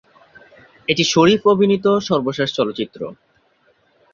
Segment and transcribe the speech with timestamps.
[0.87, 3.01] এটি শরিফ অভিনীত সর্বশেষ চলচ্চিত্র।